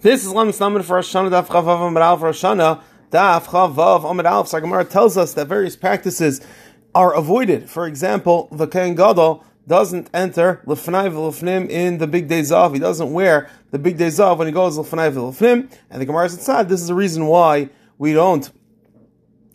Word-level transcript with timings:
This 0.00 0.24
is 0.24 0.32
Lam 0.32 0.50
Slaman 0.50 0.84
for 0.84 1.00
Roshana 1.00 1.28
Daf 1.28 1.48
Chavav 1.48 1.88
Amar 1.88 2.04
Alf 2.04 2.20
Roshana 2.20 2.80
Daf 3.10 3.46
Chavav 3.46 4.08
Amar 4.08 4.26
Alf. 4.28 4.46
So 4.46 4.60
Gemara 4.60 4.84
tells 4.84 5.16
us 5.16 5.32
that 5.34 5.48
various 5.48 5.74
practices 5.74 6.40
are 6.94 7.12
avoided. 7.12 7.68
For 7.68 7.84
example, 7.84 8.48
the 8.52 8.68
Kohen 8.68 8.94
Gadol 8.94 9.44
doesn't 9.66 10.08
enter 10.14 10.62
Lefnai 10.66 11.10
V'Lefnim 11.10 11.68
in 11.68 11.98
the 11.98 12.06
big 12.06 12.28
day 12.28 12.42
Zav. 12.42 12.74
He 12.74 12.78
doesn't 12.78 13.12
wear 13.12 13.50
the 13.72 13.78
big 13.80 13.96
day 13.96 14.06
Zav 14.06 14.38
when 14.38 14.46
he 14.46 14.52
goes 14.52 14.78
Lefnai 14.78 15.10
V'Lefnim. 15.10 15.68
And 15.90 16.00
the 16.00 16.06
Gemara 16.06 16.28
said 16.28 16.54
ah, 16.54 16.62
this 16.62 16.80
is 16.80 16.86
the 16.86 16.94
reason 16.94 17.26
why 17.26 17.68
we 17.98 18.12
don't 18.12 18.52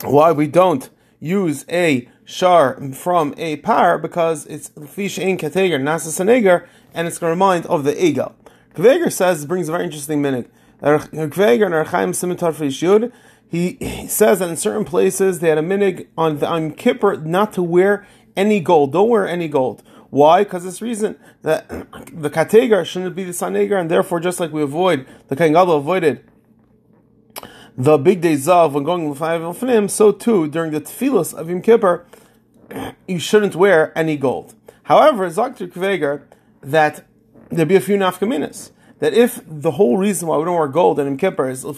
why 0.02 0.30
we 0.30 0.46
don't 0.46 0.90
use 1.20 1.64
a 1.70 2.06
shar 2.26 2.78
from 2.92 3.32
a 3.38 3.56
par 3.56 3.96
because 3.96 4.44
it's 4.44 4.68
fish 4.90 5.18
in 5.18 5.38
kateger 5.38 5.80
nasa 5.80 6.66
and 6.92 7.08
it's 7.08 7.16
going 7.16 7.30
to 7.30 7.34
remind 7.34 7.64
of 7.64 7.84
the 7.84 8.04
egal. 8.04 8.36
Kveger 8.74 9.12
says 9.12 9.46
brings 9.46 9.68
a 9.68 9.72
very 9.72 9.84
interesting 9.84 10.20
minute. 10.20 10.50
Kveger 10.82 11.66
and 11.66 11.74
Archaim 11.74 12.10
Simitar 12.10 12.52
Yud. 12.52 13.12
He, 13.48 13.76
he 13.80 14.08
says 14.08 14.40
that 14.40 14.48
in 14.48 14.56
certain 14.56 14.84
places 14.84 15.38
they 15.38 15.48
had 15.48 15.58
a 15.58 15.62
minig 15.62 16.08
on 16.18 16.38
the 16.38 16.48
on 16.48 16.72
Kippur 16.72 17.16
not 17.18 17.52
to 17.52 17.62
wear 17.62 18.06
any 18.36 18.58
gold. 18.58 18.92
Don't 18.92 19.08
wear 19.08 19.28
any 19.28 19.48
gold. 19.48 19.82
Why? 20.10 20.44
Because 20.44 20.64
this 20.64 20.82
reason 20.82 21.16
that 21.42 21.68
the 22.12 22.30
kategar 22.30 22.84
shouldn't 22.84 23.14
be 23.14 23.24
the 23.24 23.32
sanegar, 23.32 23.80
and 23.80 23.90
therefore, 23.90 24.20
just 24.20 24.40
like 24.40 24.52
we 24.52 24.62
avoid 24.62 25.06
the 25.28 25.36
kangalo 25.36 25.78
avoided 25.78 26.24
the 27.76 27.98
big 27.98 28.20
days 28.20 28.48
of 28.48 28.74
when 28.74 28.84
going 28.84 29.10
l'fnai 29.10 29.40
v'lfnim, 29.40 29.90
so 29.90 30.12
too 30.12 30.48
during 30.48 30.70
the 30.70 30.80
tefillas 30.80 31.34
of 31.34 31.48
Yom 31.48 31.62
Kippur, 31.62 32.06
you 33.08 33.18
shouldn't 33.18 33.54
wear 33.54 33.96
any 33.96 34.16
gold. 34.16 34.54
However, 34.84 35.28
Zaktir 35.28 35.70
Kveger 35.70 36.22
that 36.60 37.04
there 37.56 37.66
be 37.66 37.76
a 37.76 37.80
few 37.80 37.96
nafkaminas. 37.96 38.70
That 39.00 39.12
if 39.12 39.40
the 39.46 39.72
whole 39.72 39.98
reason 39.98 40.28
why 40.28 40.38
we 40.38 40.44
don't 40.44 40.56
wear 40.56 40.68
gold 40.68 40.98
and 40.98 41.08
Yom 41.08 41.16
Kippur 41.18 41.48
is 41.50 41.62
so 41.62 41.72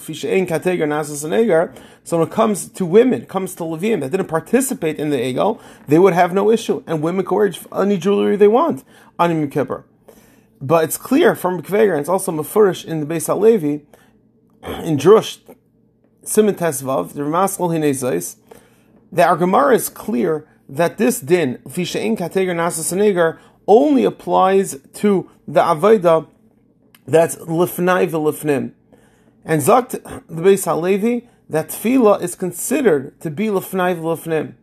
when 2.17 2.27
it 2.27 2.31
comes 2.31 2.69
to 2.69 2.85
women, 2.85 3.25
comes 3.25 3.55
to 3.55 3.63
Levim 3.63 4.01
that 4.01 4.11
didn't 4.11 4.27
participate 4.27 4.99
in 4.99 5.09
the 5.09 5.21
egal, 5.21 5.59
they 5.87 5.99
would 5.99 6.13
have 6.13 6.31
no 6.31 6.51
issue, 6.51 6.83
and 6.85 7.01
women 7.01 7.25
can 7.25 7.35
wear 7.35 7.51
any 7.73 7.97
jewelry 7.97 8.35
they 8.35 8.47
want 8.47 8.83
on 9.17 9.31
Yom 9.31 9.49
Kippur. 9.49 9.83
But 10.61 10.85
it's 10.85 10.97
clear 10.97 11.35
from 11.35 11.61
Kveger, 11.61 11.91
and 11.91 11.99
it's 11.99 12.09
also 12.09 12.31
mafurish 12.31 12.85
in 12.85 12.99
the 12.99 13.05
Beis 13.05 13.27
Halevi, 13.27 13.85
in 14.83 14.97
Drush, 14.97 15.39
Simon 16.23 16.55
Tesvav, 16.55 17.13
the 17.13 17.21
Ramaskal 17.21 17.69
Hinezais, 17.69 18.37
that 19.11 19.27
our 19.27 19.37
Gemara 19.37 19.75
is 19.75 19.89
clear 19.89 20.47
that 20.69 20.97
this 20.97 21.19
din, 21.19 21.57
fishein 21.67 22.17
kateger 22.17 22.55
nasas 22.55 22.91
and 22.91 23.39
only 23.67 24.03
applies 24.03 24.79
to 24.93 25.29
the 25.47 25.61
Avodah 25.61 26.27
that's 27.05 27.35
Lifnai 27.37 28.09
v'Lifnim. 28.09 28.73
And 29.45 29.61
Zakt 29.61 29.91
the 29.91 30.41
Beis 30.41 30.65
Halevi, 30.65 31.29
that 31.49 31.69
tefillah 31.69 32.21
is 32.21 32.35
considered 32.35 33.19
to 33.21 33.29
be 33.29 33.45
Lifnai 33.47 33.97
v'Lifnim. 33.97 34.55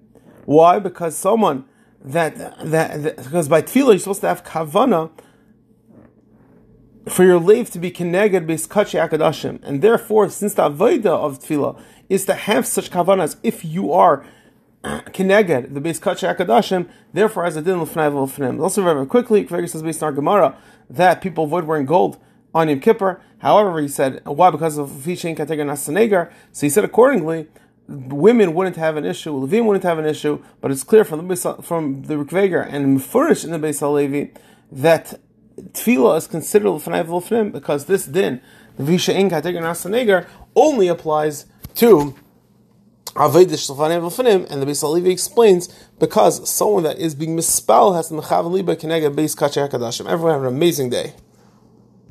Why? 0.44 0.78
Because 0.78 1.16
someone 1.16 1.64
that, 2.04 2.36
that, 2.36 3.02
that, 3.02 3.16
because 3.16 3.48
by 3.48 3.62
tefillah 3.62 3.92
you're 3.92 3.98
supposed 3.98 4.20
to 4.20 4.28
have 4.28 4.44
kavana 4.44 5.10
for 7.08 7.24
your 7.24 7.38
lave 7.38 7.70
to 7.70 7.78
be 7.78 7.90
keneged 7.90 8.46
base 8.46 8.66
kachi 8.66 9.08
akadashim, 9.08 9.62
and 9.62 9.82
therefore, 9.82 10.28
since 10.28 10.54
the 10.54 10.70
avodah 10.70 11.06
of 11.06 11.38
tefillah 11.38 11.80
is 12.08 12.26
to 12.26 12.34
have 12.34 12.66
such 12.66 12.90
kavanas, 12.90 13.36
if 13.42 13.64
you 13.64 13.92
are 13.92 14.26
Kineged, 14.84 15.72
the 15.72 15.80
base 15.80 15.98
Kacha 15.98 16.34
Akadashim, 16.34 16.88
therefore 17.12 17.46
as 17.46 17.56
a 17.56 17.62
din 17.62 17.80
l'fnai 17.80 18.12
v'l'fnim. 18.12 18.62
Also 18.62 18.82
very 18.82 19.06
quickly, 19.06 19.44
Kvega 19.44 19.68
says 19.68 19.82
based 19.82 20.02
on 20.02 20.08
our 20.08 20.12
Gemara 20.12 20.56
that 20.90 21.20
people 21.20 21.44
avoid 21.44 21.64
wearing 21.64 21.86
gold 21.86 22.18
on 22.54 22.68
Yom 22.68 22.80
Kippur. 22.80 23.20
However, 23.38 23.80
he 23.80 23.88
said, 23.88 24.20
why? 24.24 24.50
Because 24.50 24.76
of 24.78 24.90
Fishin 24.90 25.36
Kategar 25.36 25.64
Nasanegar. 25.64 26.30
So 26.52 26.66
he 26.66 26.70
said 26.70 26.84
accordingly, 26.84 27.48
women 27.88 28.54
wouldn't 28.54 28.76
have 28.76 28.96
an 28.96 29.04
issue, 29.04 29.32
Levim 29.32 29.64
wouldn't 29.66 29.84
have 29.84 29.98
an 29.98 30.06
issue, 30.06 30.42
but 30.60 30.70
it's 30.70 30.84
clear 30.84 31.04
from 31.04 31.26
the 31.26 31.36
from 31.62 32.02
the 32.02 32.14
Rikveger 32.14 32.66
and 32.70 32.98
Mefurish 32.98 33.44
in 33.44 33.50
the 33.50 33.58
Beis 33.58 33.80
Halevi 33.80 34.32
that 34.70 35.20
tefillah 35.56 36.18
is 36.18 36.26
considered 36.26 36.68
l'fnai 36.68 37.04
v'l'fnim 37.04 37.52
because 37.52 37.86
this 37.86 38.06
din, 38.06 38.40
the 38.76 38.84
Vishain 38.84 39.30
Kategar 39.30 39.60
Nasanegar, 39.60 40.26
only 40.54 40.88
applies 40.88 41.46
to 41.74 42.14
Avedish 43.14 43.70
Shalfanim 43.70 44.50
and 44.50 44.60
the 44.60 44.66
Beis 44.66 44.80
Halevi 44.80 45.12
explains 45.12 45.68
because 46.00 46.48
someone 46.50 46.82
that 46.82 46.98
is 46.98 47.14
being 47.14 47.36
misspelled 47.36 47.94
has 47.94 48.08
to 48.08 48.14
mechav 48.14 48.50
liba 48.50 48.74
kenega 48.74 49.14
beis 49.14 49.36
kachei 49.36 50.10
Everyone 50.10 50.32
have 50.32 50.42
an 50.42 50.48
amazing 50.48 50.90
day. 50.90 51.14